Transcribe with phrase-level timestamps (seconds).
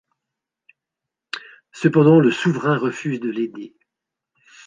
[1.73, 3.75] Cependant, le souverain refuse de l'aider.